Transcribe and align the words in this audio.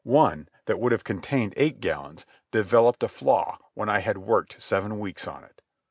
One, 0.03 0.49
that 0.65 0.79
would 0.79 0.93
have 0.93 1.03
contained 1.03 1.53
eight 1.57 1.79
gallons, 1.79 2.25
developed 2.51 3.03
a 3.03 3.07
flaw 3.07 3.59
when 3.75 3.87
I 3.87 3.99
had 3.99 4.17
worked 4.17 4.59
seven 4.59 4.97
weeks 4.97 5.27
on 5.27 5.43
it. 5.43 5.61